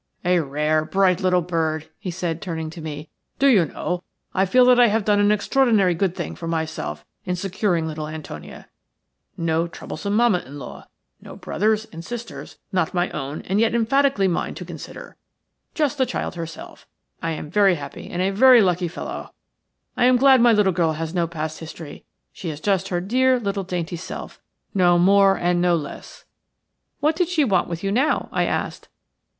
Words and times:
"A 0.25 0.39
rare, 0.39 0.83
bright 0.83 1.21
little 1.21 1.43
bird," 1.43 1.87
he 1.99 2.09
said, 2.09 2.41
turning 2.41 2.71
to 2.71 2.81
me. 2.81 3.09
"Do 3.37 3.45
you 3.45 3.65
know, 3.65 4.03
I 4.33 4.47
feel 4.47 4.65
that 4.65 4.79
I 4.79 4.87
have 4.87 5.05
done 5.05 5.19
an 5.19 5.31
extraordinarily 5.31 5.93
good 5.93 6.15
thing 6.15 6.33
for 6.35 6.47
myself 6.47 7.05
in 7.23 7.35
securing 7.35 7.85
little 7.85 8.07
Antonia. 8.07 8.67
No 9.37 9.67
troublesome 9.67 10.15
mamma 10.15 10.39
in 10.39 10.57
law– 10.57 10.87
no 11.21 11.35
brothers 11.35 11.85
and 11.93 12.03
sisters, 12.03 12.57
not 12.71 12.95
my 12.95 13.11
own 13.11 13.43
and 13.43 13.59
yet 13.59 13.75
emphatically 13.75 14.27
mine 14.27 14.55
to 14.55 14.65
consider– 14.65 15.17
just 15.75 15.99
the 15.99 16.07
child 16.07 16.33
herself. 16.33 16.87
I 17.21 17.33
am 17.33 17.51
very 17.51 17.75
happy 17.75 18.09
and 18.09 18.23
a 18.23 18.31
very 18.31 18.59
lucky 18.63 18.87
fellow. 18.87 19.35
I 19.95 20.05
am 20.05 20.17
glad 20.17 20.41
my 20.41 20.51
little 20.51 20.73
girl 20.73 20.93
has 20.93 21.13
no 21.13 21.27
past 21.27 21.59
history. 21.59 22.05
She 22.33 22.49
is 22.49 22.59
just 22.59 22.87
her 22.87 23.01
dear 23.01 23.39
little, 23.39 23.61
dainty 23.63 23.97
self, 23.97 24.41
no 24.73 24.97
more 24.97 25.37
and 25.37 25.61
no 25.61 25.75
less." 25.75 26.25
"What 27.01 27.15
did 27.15 27.29
she 27.29 27.43
want 27.43 27.67
with 27.67 27.83
you 27.83 27.91
now?" 27.91 28.29
I 28.31 28.45
asked. 28.45 28.87